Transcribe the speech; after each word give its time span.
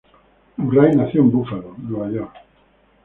Murray 0.57 0.95
nació 0.95 1.21
en 1.21 1.29
Buffalo, 1.29 1.75
Nueva 1.77 2.09
York. 2.09 2.33